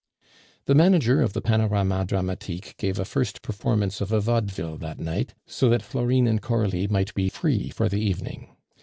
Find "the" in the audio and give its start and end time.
0.65-0.73, 1.33-1.43, 7.87-8.01